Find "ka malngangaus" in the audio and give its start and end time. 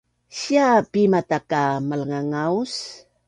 1.49-2.73